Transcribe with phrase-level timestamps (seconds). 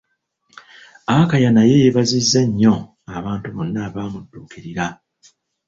[1.17, 2.75] Akaya naye yeebaza nnyo
[3.17, 4.85] abantu bonna abaamuddukirira.